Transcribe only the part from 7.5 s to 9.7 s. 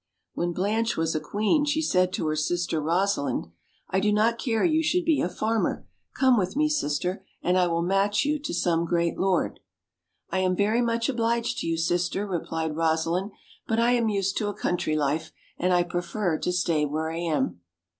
I will match you to some great lord."